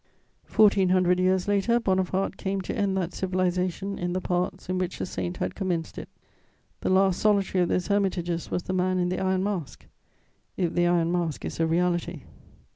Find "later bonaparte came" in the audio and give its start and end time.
1.47-2.59